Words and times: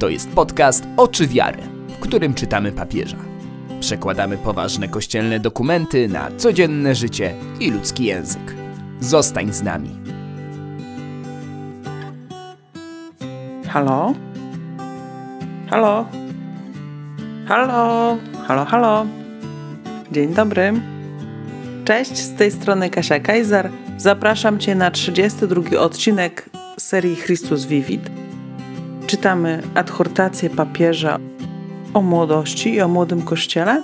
To 0.00 0.08
jest 0.08 0.30
podcast 0.30 0.84
Oczy 0.96 1.26
Wiary, 1.26 1.62
w 1.88 1.98
którym 1.98 2.34
czytamy 2.34 2.72
papieża. 2.72 3.16
Przekładamy 3.80 4.38
poważne 4.38 4.88
kościelne 4.88 5.40
dokumenty 5.40 6.08
na 6.08 6.30
codzienne 6.36 6.94
życie 6.94 7.34
i 7.60 7.70
ludzki 7.70 8.04
język. 8.04 8.54
Zostań 9.00 9.52
z 9.52 9.62
nami. 9.62 9.90
Halo? 13.68 14.14
Halo? 15.70 16.06
Halo? 17.46 18.16
Halo, 18.46 18.64
halo? 18.64 19.06
Dzień 20.12 20.34
dobry. 20.34 20.72
Cześć, 21.84 22.16
z 22.16 22.34
tej 22.34 22.50
strony 22.50 22.90
Kasia 22.90 23.20
Kajzar. 23.20 23.70
Zapraszam 23.96 24.58
Cię 24.58 24.74
na 24.74 24.90
32 24.90 25.78
odcinek 25.78 26.50
serii 26.78 27.16
Chrystus 27.16 27.64
Vivit. 27.64 28.19
Czytamy 29.10 29.62
adhortację 29.74 30.50
papieża 30.50 31.18
o 31.94 32.02
młodości 32.02 32.74
i 32.74 32.80
o 32.80 32.88
młodym 32.88 33.22
kościele. 33.22 33.82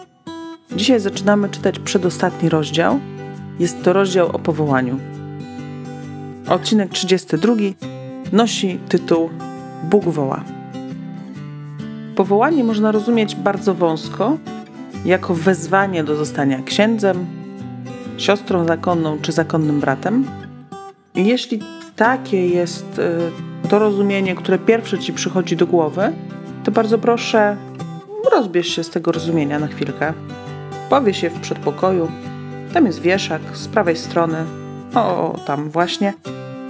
Dzisiaj 0.76 1.00
zaczynamy 1.00 1.48
czytać 1.48 1.78
przedostatni 1.78 2.48
rozdział. 2.48 3.00
Jest 3.58 3.82
to 3.82 3.92
rozdział 3.92 4.28
o 4.36 4.38
powołaniu. 4.38 4.98
Odcinek 6.48 6.90
32 6.90 7.54
nosi 8.32 8.78
tytuł 8.88 9.30
Bóg 9.90 10.04
woła. 10.04 10.44
Powołanie 12.16 12.64
można 12.64 12.92
rozumieć 12.92 13.36
bardzo 13.36 13.74
wąsko, 13.74 14.38
jako 15.04 15.34
wezwanie 15.34 16.04
do 16.04 16.16
zostania 16.16 16.62
księdzem, 16.62 17.26
siostrą 18.18 18.66
zakonną 18.66 19.18
czy 19.22 19.32
zakonnym 19.32 19.80
bratem. 19.80 20.26
Jeśli 21.14 21.60
takie 21.96 22.48
jest 22.48 22.98
y, 22.98 23.45
to 23.66 23.78
rozumienie, 23.78 24.34
które 24.34 24.58
pierwsze 24.58 24.98
ci 24.98 25.12
przychodzi 25.12 25.56
do 25.56 25.66
głowy, 25.66 26.12
to 26.64 26.70
bardzo 26.70 26.98
proszę, 26.98 27.56
rozbierz 28.32 28.68
się 28.68 28.84
z 28.84 28.90
tego 28.90 29.12
rozumienia 29.12 29.58
na 29.58 29.66
chwilkę. 29.66 30.12
Powiesz 30.90 31.22
je 31.22 31.30
w 31.30 31.40
przedpokoju. 31.40 32.08
Tam 32.74 32.86
jest 32.86 33.00
wieszak 33.00 33.42
z 33.52 33.68
prawej 33.68 33.96
strony. 33.96 34.36
O, 34.94 35.36
tam 35.46 35.70
właśnie. 35.70 36.14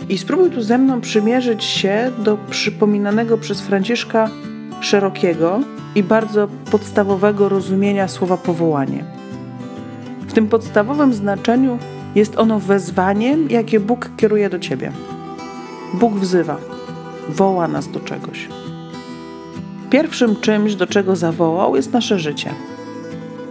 I 0.08 0.19
spróbuj 0.19 0.50
tu 0.50 0.62
ze 0.62 0.78
mną 0.78 1.00
przymierzyć 1.00 1.64
się 1.64 2.11
do 2.19 2.39
przypominanego 2.50 3.39
przez 3.39 3.61
Franciszka 3.61 4.30
szerokiego 4.80 5.61
i 5.94 6.02
bardzo 6.02 6.48
podstawowego 6.70 7.48
rozumienia 7.48 8.08
słowa 8.08 8.36
powołanie. 8.36 9.05
W 10.28 10.33
tym 10.33 10.48
podstawowym 10.48 11.14
znaczeniu 11.14 11.78
jest 12.14 12.39
ono 12.39 12.61
wezwaniem, 12.61 13.50
jakie 13.50 13.80
Bóg 13.80 14.11
kieruje 14.17 14.50
do 14.50 14.58
ciebie. 14.58 14.92
Bóg 15.94 16.14
wzywa, 16.14 16.56
woła 17.29 17.69
nas 17.69 17.91
do 17.91 18.01
czegoś. 18.01 18.49
Pierwszym 19.91 20.37
czymś, 20.37 20.75
do 20.75 20.87
czego 20.87 21.17
zawołał, 21.17 21.77
jest 21.77 21.93
nasze 21.93 22.19
życie. 22.19 22.51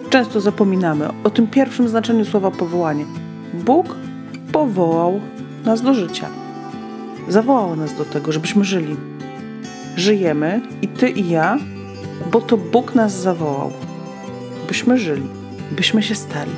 Często 0.09 0.42
zapominamy 0.42 1.09
o 1.23 1.30
tym 1.30 1.48
pierwszym 1.48 1.90
znaczeniu 1.90 2.26
słowa 2.26 2.52
powołanie. 2.52 3.06
Bóg 3.53 3.96
powołał 4.52 5.22
nas 5.66 5.81
do 5.81 5.94
życia. 5.94 6.28
Zawołał 7.28 7.76
nas 7.76 7.98
do 7.98 8.06
tego, 8.06 8.31
żebyśmy 8.31 8.64
żyli. 8.66 8.96
Żyjemy 9.96 10.62
i 10.81 10.88
ty 10.88 11.09
i 11.09 11.30
ja, 11.30 11.58
bo 12.31 12.42
to 12.42 12.58
Bóg 12.58 12.96
nas 12.96 13.22
zawołał, 13.22 13.72
byśmy 14.68 14.98
żyli, 14.98 15.28
byśmy 15.72 16.03
się 16.03 16.16
stali. 16.16 16.52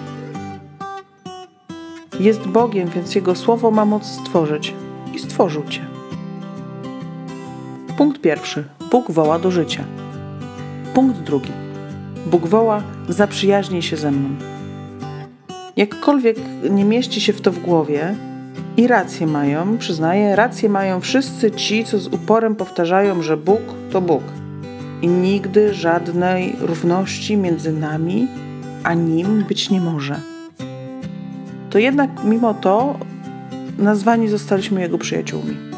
Jest 2.20 2.48
Bogiem, 2.48 2.90
więc 2.90 3.16
Jego 3.16 3.36
słowo 3.36 3.72
ma 3.72 3.86
moc 3.86 4.06
stworzyć 4.06 4.74
i 5.14 5.20
stworzył 5.20 5.64
cię. 5.70 5.87
Punkt 7.98 8.22
pierwszy. 8.22 8.64
Bóg 8.92 9.12
woła 9.12 9.40
do 9.40 9.52
życia. 9.52 9.84
Punkt 10.94 11.20
drugi. 11.20 11.52
Bóg 12.26 12.48
woła, 12.48 12.84
zaprzyjaźnij 13.10 13.82
się 13.82 13.98
ze 13.98 14.12
mną. 14.12 14.30
Jakkolwiek 15.78 16.38
nie 16.70 16.86
mieści 16.86 17.22
się 17.22 17.34
w 17.34 17.42
to 17.42 17.52
w 17.52 17.60
głowie, 17.60 18.16
i 18.78 18.88
rację 18.88 19.28
mają, 19.28 19.78
przyznaję, 19.78 20.36
rację 20.36 20.70
mają 20.70 21.02
wszyscy 21.02 21.52
ci, 21.52 21.86
co 21.86 22.00
z 22.00 22.08
uporem 22.08 22.56
powtarzają, 22.56 23.22
że 23.22 23.38
Bóg 23.38 23.62
to 23.92 24.02
Bóg. 24.02 24.24
I 25.02 25.08
nigdy 25.08 25.74
żadnej 25.74 26.56
równości 26.60 27.38
między 27.38 27.74
nami 27.74 28.28
a 28.84 28.94
Nim 28.94 29.44
być 29.44 29.70
nie 29.70 29.82
może. 29.82 30.20
To 31.70 31.80
jednak 31.80 32.10
mimo 32.24 32.54
to 32.54 33.00
nazwani 33.78 34.28
zostaliśmy 34.28 34.82
Jego 34.82 34.98
przyjaciółmi. 34.98 35.77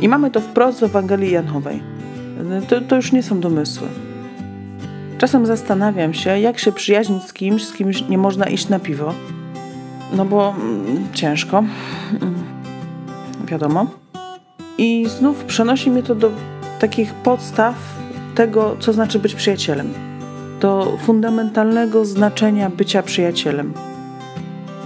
I 0.00 0.08
mamy 0.08 0.30
to 0.30 0.40
wprost 0.40 0.80
w 0.80 0.82
Ewangelii 0.82 1.32
Janowej. 1.32 1.82
To, 2.68 2.80
to 2.80 2.96
już 2.96 3.12
nie 3.12 3.22
są 3.22 3.40
domysły. 3.40 3.88
Czasem 5.18 5.46
zastanawiam 5.46 6.14
się, 6.14 6.38
jak 6.38 6.58
się 6.58 6.72
przyjaźnić 6.72 7.22
z 7.22 7.32
kimś, 7.32 7.64
z 7.64 7.72
kimś 7.72 8.08
nie 8.08 8.18
można 8.18 8.46
iść 8.46 8.68
na 8.68 8.78
piwo, 8.78 9.14
no 10.16 10.24
bo 10.24 10.54
mm, 10.56 11.08
ciężko, 11.12 11.58
mm, 11.58 12.34
wiadomo. 13.44 13.86
I 14.78 15.06
znów 15.18 15.44
przenosi 15.44 15.90
mnie 15.90 16.02
to 16.02 16.14
do 16.14 16.30
takich 16.78 17.14
podstaw 17.14 17.74
tego, 18.34 18.76
co 18.80 18.92
znaczy 18.92 19.18
być 19.18 19.34
przyjacielem. 19.34 19.92
Do 20.60 20.98
fundamentalnego 21.02 22.04
znaczenia 22.04 22.70
bycia 22.70 23.02
przyjacielem. 23.02 23.72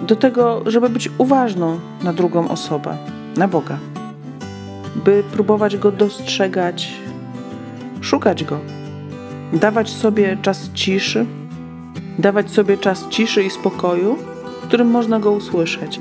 Do 0.06 0.16
tego, 0.16 0.62
żeby 0.66 0.88
być 0.88 1.10
uważną 1.18 1.80
na 2.02 2.12
drugą 2.12 2.48
osobę, 2.48 2.96
na 3.36 3.48
Boga. 3.48 3.78
By 4.94 5.24
próbować 5.32 5.76
go 5.76 5.92
dostrzegać, 5.92 6.92
szukać 8.00 8.44
go, 8.44 8.60
dawać 9.52 9.90
sobie 9.90 10.36
czas 10.42 10.70
ciszy, 10.74 11.26
dawać 12.18 12.50
sobie 12.50 12.78
czas 12.78 13.08
ciszy 13.08 13.42
i 13.42 13.50
spokoju 13.50 14.34
w 14.64 14.66
którym 14.66 14.90
można 14.90 15.20
go 15.20 15.32
usłyszeć, 15.32 16.00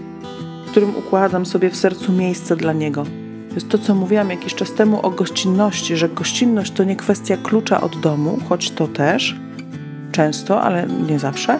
w 0.67 0.71
którym 0.71 0.95
układam 0.95 1.45
sobie 1.45 1.69
w 1.69 1.75
sercu 1.75 2.11
miejsce 2.11 2.55
dla 2.55 2.73
niego. 2.73 3.03
To 3.49 3.55
jest 3.55 3.69
to, 3.69 3.77
co 3.77 3.95
mówiłam 3.95 4.29
jakiś 4.29 4.55
czas 4.55 4.73
temu 4.73 5.05
o 5.05 5.09
gościnności, 5.09 5.97
że 5.97 6.09
gościnność 6.09 6.71
to 6.71 6.83
nie 6.83 6.95
kwestia 6.95 7.37
klucza 7.37 7.81
od 7.81 7.99
domu, 7.99 8.39
choć 8.49 8.71
to 8.71 8.87
też 8.87 9.35
często, 10.11 10.61
ale 10.61 10.87
nie 11.09 11.19
zawsze. 11.19 11.59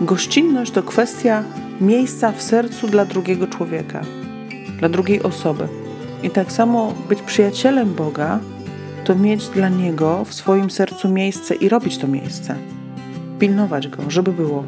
Gościnność 0.00 0.72
to 0.72 0.82
kwestia 0.82 1.42
miejsca 1.80 2.32
w 2.32 2.42
sercu 2.42 2.86
dla 2.88 3.04
drugiego 3.04 3.46
człowieka, 3.46 4.00
dla 4.78 4.88
drugiej 4.88 5.22
osoby. 5.22 5.68
I 6.22 6.30
tak 6.30 6.52
samo 6.52 6.94
być 7.08 7.22
przyjacielem 7.22 7.94
Boga 7.94 8.38
to 9.04 9.14
mieć 9.14 9.48
dla 9.48 9.68
Niego 9.68 10.24
w 10.24 10.34
swoim 10.34 10.70
sercu 10.70 11.08
miejsce 11.08 11.54
i 11.54 11.68
robić 11.68 11.98
to 11.98 12.06
miejsce. 12.06 12.54
Pilnować 13.38 13.88
go, 13.88 14.02
żeby 14.08 14.32
było 14.32 14.64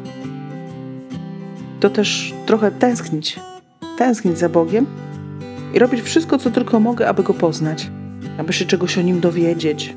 to 1.79 1.89
też 1.89 2.33
trochę 2.45 2.71
tęsknić, 2.71 3.39
tęsknić 3.97 4.37
za 4.37 4.49
Bogiem 4.49 4.85
i 5.73 5.79
robić 5.79 6.01
wszystko, 6.01 6.37
co 6.37 6.51
tylko 6.51 6.79
mogę, 6.79 7.09
aby 7.09 7.23
Go 7.23 7.33
poznać, 7.33 7.89
aby 8.37 8.53
się 8.53 8.65
czegoś 8.65 8.97
o 8.97 9.01
Nim 9.01 9.19
dowiedzieć. 9.19 9.95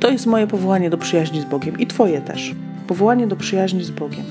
To 0.00 0.10
jest 0.10 0.26
moje 0.26 0.46
powołanie 0.46 0.90
do 0.90 0.98
przyjaźni 0.98 1.40
z 1.40 1.44
Bogiem 1.44 1.78
i 1.78 1.86
Twoje 1.86 2.20
też. 2.20 2.54
Powołanie 2.86 3.26
do 3.26 3.36
przyjaźni 3.36 3.84
z 3.84 3.90
Bogiem. 3.90 4.24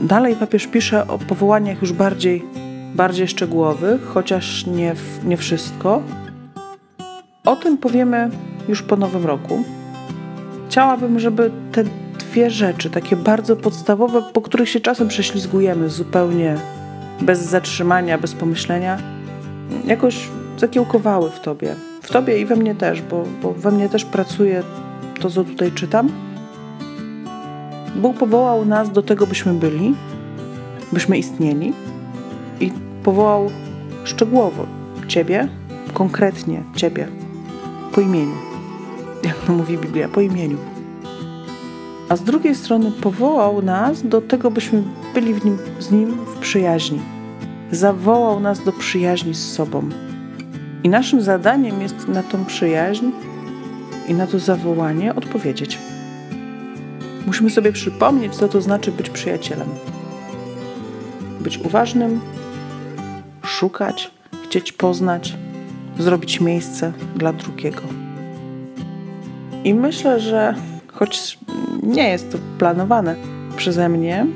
Dalej 0.00 0.36
papież 0.36 0.66
pisze 0.66 1.08
o 1.08 1.18
powołaniach 1.18 1.80
już 1.80 1.92
bardziej, 1.92 2.44
bardziej 2.94 3.28
szczegółowych, 3.28 4.06
chociaż 4.06 4.66
nie, 4.66 4.94
nie 5.24 5.36
wszystko. 5.36 6.02
O 7.44 7.56
tym 7.56 7.78
powiemy 7.78 8.30
już 8.68 8.82
po 8.82 8.96
nowym 8.96 9.26
roku. 9.26 9.64
Chciałabym, 10.68 11.20
żeby 11.20 11.50
te 11.72 11.84
dwie 12.18 12.50
rzeczy, 12.50 12.90
takie 12.90 13.16
bardzo 13.16 13.56
podstawowe, 13.56 14.22
po 14.32 14.40
których 14.40 14.68
się 14.68 14.80
czasem 14.80 15.08
prześlizgujemy 15.08 15.88
zupełnie 15.88 16.56
bez 17.20 17.40
zatrzymania, 17.40 18.18
bez 18.18 18.34
pomyślenia, 18.34 18.98
jakoś 19.84 20.28
zakiełkowały 20.58 21.30
w 21.30 21.40
tobie. 21.40 21.74
W 22.02 22.10
tobie 22.10 22.40
i 22.40 22.46
we 22.46 22.56
mnie 22.56 22.74
też, 22.74 23.02
bo, 23.02 23.24
bo 23.42 23.52
we 23.52 23.70
mnie 23.70 23.88
też 23.88 24.04
pracuje 24.04 24.62
to, 25.20 25.30
co 25.30 25.44
tutaj 25.44 25.72
czytam. 25.72 26.10
Bóg 27.96 28.16
powołał 28.16 28.66
nas 28.66 28.92
do 28.92 29.02
tego, 29.02 29.26
byśmy 29.26 29.54
byli, 29.54 29.94
byśmy 30.92 31.18
istnieli 31.18 31.72
powołał 33.04 33.50
szczegółowo 34.04 34.66
Ciebie, 35.08 35.48
konkretnie 35.94 36.62
Ciebie, 36.74 37.08
po 37.92 38.00
imieniu. 38.00 38.34
Jak 39.22 39.36
to 39.36 39.52
mówi 39.52 39.78
Biblia, 39.78 40.08
po 40.08 40.20
imieniu 40.20 40.58
a 42.08 42.16
z 42.16 42.22
drugiej 42.22 42.54
strony 42.54 42.90
powołał 42.90 43.62
nas 43.62 44.02
do 44.02 44.20
tego, 44.20 44.50
byśmy 44.50 44.82
byli 45.14 45.34
w 45.34 45.44
nim, 45.44 45.58
z 45.78 45.90
Nim 45.90 46.10
w 46.10 46.38
przyjaźni. 46.38 47.00
Zawołał 47.70 48.40
nas 48.40 48.64
do 48.64 48.72
przyjaźni 48.72 49.34
z 49.34 49.52
sobą. 49.52 49.88
I 50.84 50.88
naszym 50.88 51.22
zadaniem 51.22 51.82
jest 51.82 52.08
na 52.08 52.22
tą 52.22 52.44
przyjaźń 52.44 53.06
i 54.08 54.14
na 54.14 54.26
to 54.26 54.38
zawołanie 54.38 55.14
odpowiedzieć. 55.14 55.78
Musimy 57.26 57.50
sobie 57.50 57.72
przypomnieć, 57.72 58.34
co 58.34 58.48
to 58.48 58.60
znaczy 58.60 58.92
być 58.92 59.10
przyjacielem. 59.10 59.68
Być 61.40 61.58
uważnym, 61.58 62.20
szukać, 63.58 64.10
chcieć 64.44 64.72
poznać, 64.72 65.36
zrobić 65.98 66.40
miejsce 66.40 66.92
dla 67.16 67.32
drugiego. 67.32 67.82
I 69.64 69.74
myślę, 69.74 70.20
że 70.20 70.54
choć 70.92 71.38
nie 71.82 72.08
jest 72.08 72.32
to 72.32 72.38
planowane 72.58 73.16
przeze 73.56 73.88
mnie, 73.88 74.26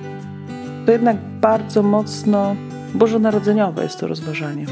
to 0.87 0.93
jednak 0.93 1.17
bardzo 1.41 1.83
mocno 1.83 2.57
bożonarodzeniowe 2.95 3.83
jest 3.83 4.01
to 4.01 4.07
rozważanie. 4.07 4.67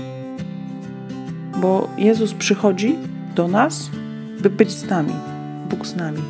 Bo 1.60 1.88
Jezus 1.98 2.34
przychodzi 2.34 2.96
do 3.34 3.48
nas, 3.48 3.90
by 4.40 4.50
być 4.50 4.70
z 4.70 4.90
nami, 4.90 5.14
Bóg 5.70 5.86
z 5.86 5.96
nami. 5.96 6.22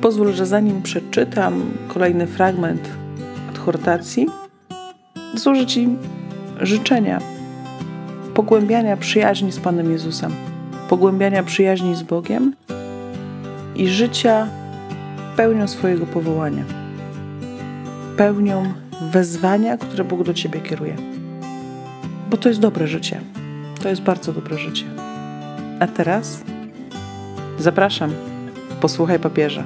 Pozwól, 0.00 0.32
że 0.32 0.46
zanim 0.46 0.82
przeczytam 0.82 1.62
kolejny 1.88 2.26
fragment 2.26 2.88
adhortacji, 3.50 4.26
złożę 5.34 5.66
Ci 5.66 5.88
życzenia 6.60 7.20
pogłębiania 8.34 8.96
przyjaźni 8.96 9.52
z 9.52 9.60
Panem 9.60 9.90
Jezusem, 9.90 10.32
pogłębiania 10.88 11.42
przyjaźni 11.42 11.94
z 11.94 12.02
Bogiem 12.02 12.54
i 13.76 13.88
życia 13.88 14.46
pełnią 15.36 15.68
swojego 15.68 16.06
powołania, 16.06 16.64
pełnią 18.16 18.72
wezwania, 19.10 19.76
które 19.76 20.04
Bóg 20.04 20.22
do 20.22 20.34
Ciebie 20.34 20.60
kieruje. 20.60 20.96
Bo 22.30 22.36
to 22.36 22.48
jest 22.48 22.60
dobre 22.60 22.86
życie. 22.86 23.20
To 23.82 23.88
jest 23.88 24.02
bardzo 24.02 24.32
dobre 24.32 24.58
życie. 24.58 24.84
A 25.80 25.86
teraz 25.86 26.42
zapraszam, 27.58 28.12
posłuchaj 28.80 29.18
papieża. 29.18 29.64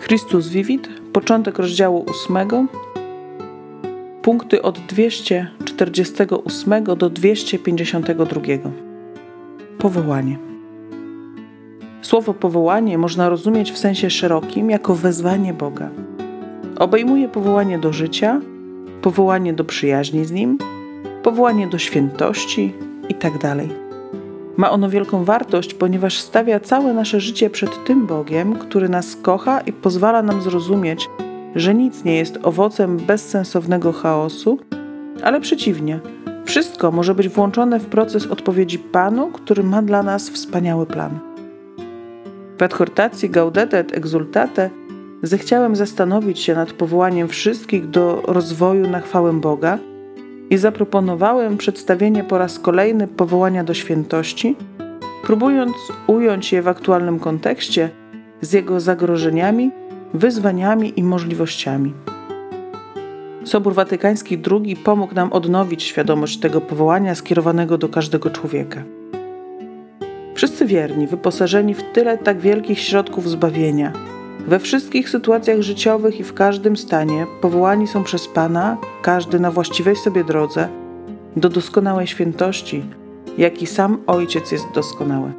Christus 0.00 0.48
Vivit, 0.48 0.88
początek 1.12 1.58
rozdziału 1.58 2.06
8, 2.08 2.36
punkty 4.22 4.62
od 4.62 4.78
248 4.78 6.84
do 6.84 7.10
252. 7.10 8.40
Powołanie. 9.78 10.38
Słowo 12.02 12.34
powołanie 12.34 12.98
można 12.98 13.28
rozumieć 13.28 13.72
w 13.72 13.78
sensie 13.78 14.10
szerokim 14.10 14.70
jako 14.70 14.94
wezwanie 14.94 15.54
Boga. 15.54 15.90
Obejmuje 16.78 17.28
powołanie 17.28 17.78
do 17.78 17.92
życia, 17.92 18.40
powołanie 19.02 19.52
do 19.52 19.64
przyjaźni 19.64 20.24
z 20.24 20.32
Nim, 20.32 20.58
powołanie 21.22 21.66
do 21.66 21.78
świętości 21.78 22.74
itd. 23.08 23.56
Ma 24.60 24.70
ono 24.70 24.88
wielką 24.88 25.24
wartość, 25.24 25.74
ponieważ 25.74 26.18
stawia 26.18 26.60
całe 26.60 26.94
nasze 26.94 27.20
życie 27.20 27.50
przed 27.50 27.84
tym 27.84 28.06
Bogiem, 28.06 28.56
który 28.56 28.88
nas 28.88 29.16
kocha 29.16 29.60
i 29.60 29.72
pozwala 29.72 30.22
nam 30.22 30.42
zrozumieć, 30.42 31.08
że 31.54 31.74
nic 31.74 32.04
nie 32.04 32.16
jest 32.16 32.38
owocem 32.42 32.96
bezsensownego 32.96 33.92
chaosu, 33.92 34.58
ale 35.22 35.40
przeciwnie, 35.40 36.00
wszystko 36.44 36.92
może 36.92 37.14
być 37.14 37.28
włączone 37.28 37.80
w 37.80 37.86
proces 37.86 38.26
odpowiedzi 38.26 38.78
Panu, 38.78 39.30
który 39.32 39.62
ma 39.62 39.82
dla 39.82 40.02
nas 40.02 40.30
wspaniały 40.30 40.86
plan. 40.86 41.18
W 42.58 42.62
adhortacji 42.62 43.30
Gaudete 43.30 43.78
et 43.78 43.92
Exultate 43.96 44.70
zechciałem 45.22 45.76
zastanowić 45.76 46.40
się 46.40 46.54
nad 46.54 46.72
powołaniem 46.72 47.28
wszystkich 47.28 47.90
do 47.90 48.22
rozwoju 48.26 48.88
na 48.90 49.00
chwałę 49.00 49.32
Boga– 49.32 49.78
i 50.50 50.58
zaproponowałem 50.58 51.56
przedstawienie 51.56 52.24
po 52.24 52.38
raz 52.38 52.58
kolejny 52.58 53.08
powołania 53.08 53.64
do 53.64 53.74
świętości, 53.74 54.56
próbując 55.22 55.76
ująć 56.06 56.52
je 56.52 56.62
w 56.62 56.68
aktualnym 56.68 57.18
kontekście 57.18 57.90
z 58.40 58.52
jego 58.52 58.80
zagrożeniami, 58.80 59.70
wyzwaniami 60.14 60.92
i 60.96 61.02
możliwościami. 61.02 61.92
Sobór 63.44 63.74
Watykański 63.74 64.38
II 64.50 64.76
pomógł 64.76 65.14
nam 65.14 65.32
odnowić 65.32 65.82
świadomość 65.82 66.38
tego 66.38 66.60
powołania 66.60 67.14
skierowanego 67.14 67.78
do 67.78 67.88
każdego 67.88 68.30
człowieka. 68.30 68.82
Wszyscy 70.34 70.66
wierni, 70.66 71.06
wyposażeni 71.06 71.74
w 71.74 71.82
tyle 71.82 72.18
tak 72.18 72.40
wielkich 72.40 72.80
środków 72.80 73.28
zbawienia, 73.28 73.92
we 74.46 74.58
wszystkich 74.58 75.08
sytuacjach 75.10 75.62
życiowych 75.62 76.20
i 76.20 76.24
w 76.24 76.34
każdym 76.34 76.76
stanie 76.76 77.26
powołani 77.40 77.86
są 77.86 78.04
przez 78.04 78.28
Pana, 78.28 78.76
każdy 79.02 79.40
na 79.40 79.50
właściwej 79.50 79.96
sobie 79.96 80.24
drodze, 80.24 80.68
do 81.36 81.48
doskonałej 81.48 82.06
świętości, 82.06 82.82
jaki 83.38 83.66
sam 83.66 83.98
Ojciec 84.06 84.52
jest 84.52 84.64
doskonały. 84.74 85.32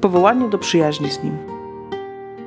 Powołanie 0.00 0.48
do 0.48 0.58
przyjaźni 0.58 1.10
z 1.10 1.22
Nim. 1.22 1.36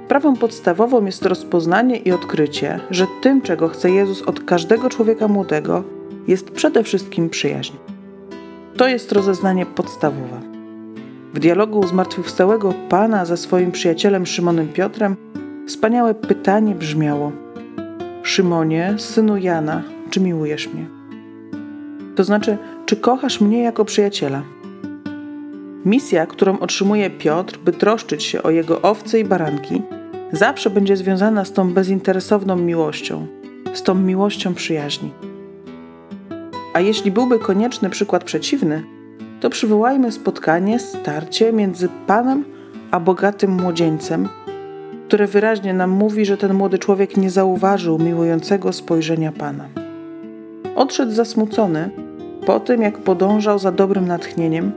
Prawą 0.07 0.35
podstawową 0.35 1.05
jest 1.05 1.25
rozpoznanie 1.25 1.97
i 1.97 2.11
odkrycie, 2.11 2.79
że 2.89 3.07
tym, 3.21 3.41
czego 3.41 3.67
chce 3.67 3.91
Jezus 3.91 4.21
od 4.21 4.43
każdego 4.43 4.89
człowieka 4.89 5.27
młodego, 5.27 5.83
jest 6.27 6.51
przede 6.51 6.83
wszystkim 6.83 7.29
przyjaźń. 7.29 7.73
To 8.77 8.87
jest 8.87 9.11
rozeznanie 9.11 9.65
podstawowe. 9.65 10.50
W 11.33 11.39
dialogu 11.39 11.87
zmartwychwstałego 11.87 12.73
Pana 12.89 13.25
ze 13.25 13.37
swoim 13.37 13.71
przyjacielem 13.71 14.25
Szymonem 14.25 14.67
Piotrem 14.67 15.15
wspaniałe 15.67 16.15
pytanie 16.15 16.75
brzmiało: 16.75 17.31
Szymonie, 18.23 18.95
synu 18.97 19.37
Jana, 19.37 19.83
czy 20.09 20.19
miłujesz 20.19 20.67
mnie? 20.67 20.85
To 22.15 22.23
znaczy, 22.23 22.57
czy 22.85 22.95
kochasz 22.95 23.41
mnie 23.41 23.63
jako 23.63 23.85
przyjaciela? 23.85 24.43
Misja, 25.85 26.25
którą 26.25 26.59
otrzymuje 26.59 27.09
Piotr, 27.09 27.57
by 27.57 27.71
troszczyć 27.71 28.23
się 28.23 28.43
o 28.43 28.49
jego 28.49 28.81
owce 28.81 29.19
i 29.19 29.25
baranki, 29.25 29.81
zawsze 30.31 30.69
będzie 30.69 30.97
związana 30.97 31.45
z 31.45 31.53
tą 31.53 31.73
bezinteresowną 31.73 32.55
miłością, 32.55 33.27
z 33.73 33.83
tą 33.83 33.95
miłością 33.95 34.53
przyjaźni. 34.53 35.11
A 36.73 36.79
jeśli 36.79 37.11
byłby 37.11 37.39
konieczny 37.39 37.89
przykład 37.89 38.23
przeciwny, 38.23 38.83
to 39.41 39.49
przywołajmy 39.49 40.11
spotkanie, 40.11 40.79
starcie 40.79 41.53
między 41.53 41.89
Panem 42.07 42.43
a 42.91 42.99
bogatym 42.99 43.61
młodzieńcem, 43.61 44.29
które 45.07 45.27
wyraźnie 45.27 45.73
nam 45.73 45.89
mówi, 45.89 46.25
że 46.25 46.38
ten 46.38 46.53
młody 46.53 46.79
człowiek 46.79 47.17
nie 47.17 47.29
zauważył 47.29 47.99
miłującego 47.99 48.73
spojrzenia 48.73 49.31
Pana. 49.31 49.65
Odszedł 50.75 51.12
zasmucony 51.12 51.89
po 52.45 52.60
tym, 52.60 52.81
jak 52.81 52.98
podążał 52.98 53.60
za 53.60 53.71
dobrym 53.71 54.07
natchnieniem, 54.07 54.71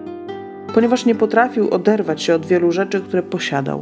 ponieważ 0.74 1.06
nie 1.06 1.14
potrafił 1.14 1.70
oderwać 1.70 2.22
się 2.22 2.34
od 2.34 2.46
wielu 2.46 2.72
rzeczy, 2.72 3.00
które 3.00 3.22
posiadał. 3.22 3.80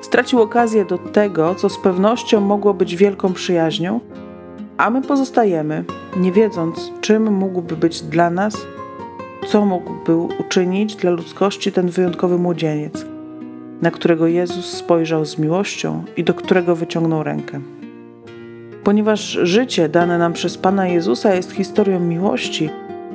Stracił 0.00 0.42
okazję 0.42 0.84
do 0.84 0.98
tego, 0.98 1.54
co 1.54 1.68
z 1.68 1.78
pewnością 1.78 2.40
mogło 2.40 2.74
być 2.74 2.96
wielką 2.96 3.32
przyjaźnią, 3.32 4.00
a 4.76 4.90
my 4.90 5.02
pozostajemy, 5.02 5.84
nie 6.16 6.32
wiedząc, 6.32 6.92
czym 7.00 7.32
mógłby 7.32 7.76
być 7.76 8.02
dla 8.02 8.30
nas 8.30 8.66
co 9.46 9.64
mógłby 9.64 10.16
uczynić 10.16 10.96
dla 10.96 11.10
ludzkości 11.10 11.72
ten 11.72 11.88
wyjątkowy 11.88 12.38
młodzieniec, 12.38 13.06
na 13.82 13.90
którego 13.90 14.26
Jezus 14.26 14.66
spojrzał 14.66 15.24
z 15.24 15.38
miłością 15.38 16.04
i 16.16 16.24
do 16.24 16.34
którego 16.34 16.76
wyciągnął 16.76 17.22
rękę. 17.22 17.60
Ponieważ 18.84 19.38
życie 19.42 19.88
dane 19.88 20.18
nam 20.18 20.32
przez 20.32 20.58
Pana 20.58 20.86
Jezusa 20.86 21.34
jest 21.34 21.52
historią 21.52 22.00
miłości, 22.00 22.70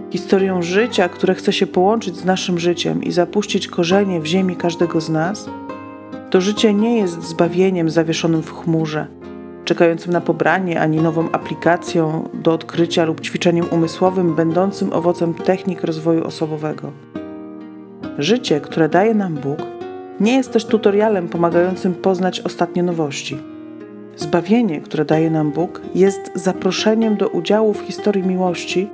historią 0.09 0.61
życia, 0.61 1.09
które 1.09 1.35
chce 1.35 1.53
się 1.53 1.67
połączyć 1.67 2.17
z 2.17 2.25
naszym 2.25 2.59
życiem 2.59 3.03
i 3.03 3.11
zapuścić 3.11 3.67
korzenie 3.67 4.19
w 4.19 4.25
ziemi 4.25 4.55
każdego 4.55 5.01
z 5.01 5.09
nas, 5.09 5.49
to 6.29 6.41
życie 6.41 6.73
nie 6.73 6.97
jest 6.97 7.23
zbawieniem 7.23 7.89
zawieszonym 7.89 8.41
w 8.41 8.53
chmurze– 8.53 9.07
czekającym 9.71 10.13
na 10.13 10.21
pobranie, 10.21 10.81
ani 10.81 10.97
nową 10.97 11.31
aplikacją 11.31 12.29
do 12.33 12.53
odkrycia 12.53 13.05
lub 13.05 13.21
ćwiczeniem 13.21 13.65
umysłowym 13.71 14.35
będącym 14.35 14.93
owocem 14.93 15.33
technik 15.33 15.83
rozwoju 15.83 16.23
osobowego. 16.23 16.91
Życie, 18.17 18.61
które 18.61 18.89
daje 18.89 19.13
nam 19.13 19.35
Bóg, 19.35 19.59
nie 20.19 20.35
jest 20.35 20.51
też 20.53 20.65
tutorialem 20.65 21.27
pomagającym 21.27 21.93
poznać 21.93 22.39
ostatnie 22.39 22.83
nowości. 22.83 23.37
Zbawienie, 24.15 24.81
które 24.81 25.05
daje 25.05 25.29
nam 25.29 25.51
Bóg, 25.51 25.81
jest 25.95 26.31
zaproszeniem 26.35 27.15
do 27.17 27.27
udziału 27.27 27.73
w 27.73 27.81
historii 27.81 28.23
miłości, 28.23 28.89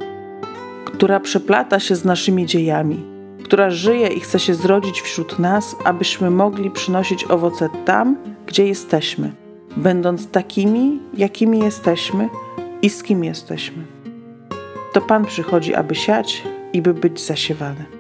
która 0.86 1.20
przeplata 1.20 1.80
się 1.80 1.96
z 1.96 2.06
naszymi 2.06 2.46
dziejami, 2.46 3.06
która 3.44 3.70
żyje 3.70 4.08
i 4.08 4.20
chce 4.20 4.40
się 4.40 4.54
zrodzić 4.54 5.02
wśród 5.02 5.40
nas, 5.40 5.76
abyśmy 5.86 6.30
mogli 6.30 6.72
przynosić 6.72 7.24
owoce 7.24 7.70
tam, 7.86 8.18
gdzie 8.48 8.68
jesteśmy 8.68 9.47
będąc 9.78 10.32
takimi, 10.32 11.00
jakimi 11.14 11.60
jesteśmy 11.60 12.30
i 12.82 12.90
z 12.90 13.04
kim 13.04 13.24
jesteśmy. 13.24 13.84
To 14.94 15.02
Pan 15.02 15.26
przychodzi, 15.26 15.76
aby 15.76 15.96
siać 15.96 16.44
i 16.74 16.82
by 16.82 16.94
być 16.94 17.26
zasiewany. 17.26 17.97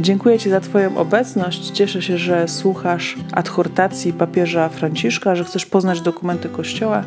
Dziękuję 0.00 0.38
Ci 0.38 0.50
za 0.50 0.60
Twoją 0.60 0.98
obecność. 0.98 1.70
Cieszę 1.70 2.02
się, 2.02 2.18
że 2.18 2.48
słuchasz 2.48 3.16
adhortacji 3.32 4.12
papieża 4.12 4.68
Franciszka, 4.68 5.36
że 5.36 5.44
chcesz 5.44 5.66
poznać 5.66 6.00
dokumenty 6.00 6.48
Kościoła. 6.48 7.04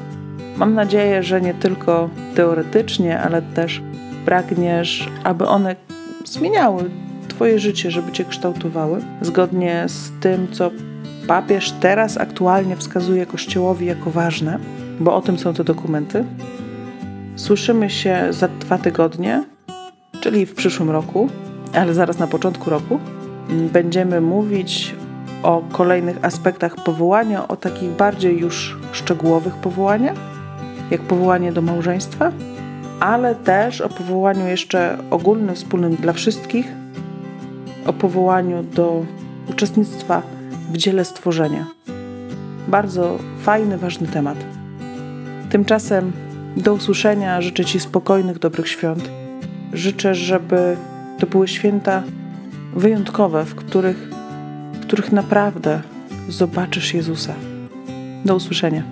Mam 0.58 0.74
nadzieję, 0.74 1.24
że 1.24 1.42
nie 1.42 1.54
tylko 1.54 2.10
teoretycznie, 2.36 3.20
ale 3.20 3.42
też 3.42 3.82
pragniesz, 4.26 5.10
aby 5.24 5.48
one 5.48 5.76
zmieniały 6.26 6.90
Twoje 7.28 7.60
życie, 7.60 7.92
żeby 7.92 8.12
Cię 8.12 8.26
kształtowały, 8.26 9.02
zgodnie 9.22 9.84
z 9.88 10.12
tym, 10.20 10.48
co 10.52 10.72
papież 11.28 11.72
teraz 11.72 12.18
aktualnie 12.18 12.76
wskazuje 12.76 13.26
Kościołowi 13.26 13.86
jako 13.86 14.12
ważne, 14.12 14.60
bo 15.00 15.16
o 15.16 15.22
tym 15.22 15.40
są 15.40 15.54
te 15.54 15.64
dokumenty. 15.64 16.26
Słyszymy 17.36 17.90
się 17.90 18.28
za 18.30 18.48
dwa 18.48 18.78
tygodnie, 18.78 19.44
czyli 20.22 20.46
w 20.46 20.56
przyszłym 20.56 20.90
roku, 20.90 21.30
ale 21.74 21.94
zaraz 21.94 22.20
na 22.20 22.28
początku 22.28 22.70
roku. 22.70 23.00
Będziemy 23.74 24.22
mówić 24.22 24.96
o 25.44 25.64
kolejnych 25.72 26.26
aspektach 26.26 26.76
powołania, 26.76 27.48
o 27.48 27.56
takich 27.56 27.90
bardziej 27.90 28.40
już 28.40 28.78
szczegółowych 28.92 29.56
powołaniach, 29.56 30.18
jak 30.92 31.02
powołanie 31.02 31.52
do 31.52 31.62
małżeństwa, 31.62 32.32
ale 33.00 33.36
też 33.36 33.82
o 33.82 33.90
powołaniu 33.90 34.48
jeszcze 34.48 34.98
ogólnym, 35.12 35.56
wspólnym 35.56 35.96
dla 35.96 36.14
wszystkich, 36.14 36.68
o 37.86 37.94
powołaniu 37.94 38.64
do 38.64 39.06
uczestnictwa 39.50 40.22
w 40.72 40.78
dziele 40.78 41.06
stworzenia. 41.06 41.66
Bardzo 42.68 43.20
fajny, 43.42 43.78
ważny 43.78 44.08
temat. 44.08 44.38
Tymczasem 45.50 46.12
do 46.58 46.74
usłyszenia 46.74 47.42
życzę 47.42 47.66
Ci 47.66 47.80
spokojnych, 47.80 48.40
dobrych 48.40 48.68
świąt. 48.68 49.10
Życzę, 49.74 50.16
żeby 50.16 50.78
to 51.24 51.28
były 51.28 51.48
święta 51.48 52.04
wyjątkowe, 52.76 53.46
w 53.46 53.56
których, 53.56 54.10
w 54.74 54.80
których 54.80 55.12
naprawdę 55.12 55.82
zobaczysz 56.30 56.94
Jezusa. 56.94 57.36
Do 58.26 58.36
usłyszenia. 58.36 58.84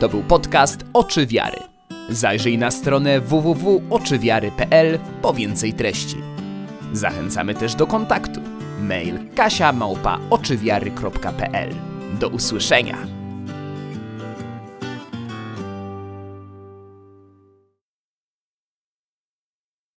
To 0.00 0.08
był 0.08 0.22
podcast 0.22 0.84
Oczy 0.92 1.26
Wiary. 1.26 1.56
Zajrzyj 2.10 2.58
na 2.58 2.70
stronę 2.70 3.20
www.oczywiary.pl 3.20 4.98
po 5.22 5.34
więcej 5.34 5.72
treści. 5.72 6.16
Zachęcamy 6.92 7.54
też 7.54 7.74
do 7.74 7.86
kontaktu. 7.86 8.40
Mail 8.82 9.18
kasia 9.34 9.72
małpa 9.72 10.18
Do 12.20 12.28
usłyszenia. 12.28 12.96